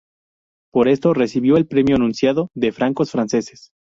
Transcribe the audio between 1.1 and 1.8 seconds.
recibió el